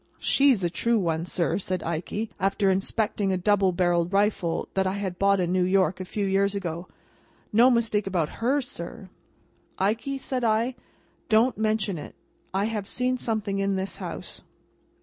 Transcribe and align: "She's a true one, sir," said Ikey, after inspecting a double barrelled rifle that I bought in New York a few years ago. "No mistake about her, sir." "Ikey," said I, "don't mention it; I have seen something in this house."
"She's 0.17 0.63
a 0.63 0.69
true 0.71 0.97
one, 0.97 1.27
sir," 1.27 1.59
said 1.59 1.83
Ikey, 1.83 2.31
after 2.39 2.71
inspecting 2.71 3.31
a 3.31 3.37
double 3.37 3.71
barrelled 3.71 4.11
rifle 4.11 4.67
that 4.73 4.87
I 4.87 5.07
bought 5.11 5.39
in 5.39 5.51
New 5.53 5.61
York 5.63 5.99
a 5.99 6.05
few 6.05 6.25
years 6.25 6.55
ago. 6.55 6.87
"No 7.53 7.69
mistake 7.69 8.07
about 8.07 8.41
her, 8.41 8.61
sir." 8.61 9.11
"Ikey," 9.77 10.17
said 10.17 10.43
I, 10.43 10.73
"don't 11.29 11.55
mention 11.55 11.99
it; 11.99 12.15
I 12.51 12.65
have 12.65 12.87
seen 12.87 13.15
something 13.17 13.59
in 13.59 13.75
this 13.75 13.97
house." 13.97 14.41